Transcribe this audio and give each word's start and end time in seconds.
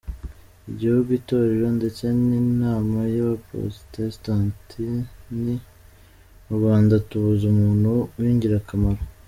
Igihugu, 0.71 1.09
Itorero 1.19 1.67
ndetse 1.77 2.03
n’Inama 2.27 2.99
y’abapotestani 3.15 4.91
mu 6.45 6.51
Rwanda 6.57 6.93
tubuze 7.07 7.43
umuntu 7.53 7.89
w’ingirakamaro. 8.19 9.01